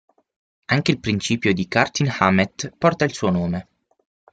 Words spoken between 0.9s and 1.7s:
principio di